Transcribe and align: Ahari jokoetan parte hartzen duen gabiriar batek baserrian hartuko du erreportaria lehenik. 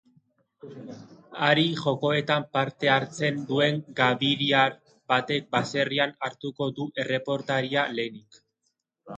Ahari 1.41 1.65
jokoetan 1.81 2.47
parte 2.57 2.89
hartzen 2.95 3.37
duen 3.51 3.77
gabiriar 4.01 4.75
batek 5.13 5.47
baserrian 5.57 6.17
hartuko 6.29 6.71
du 6.81 6.91
erreportaria 7.05 7.89
lehenik. 8.01 8.43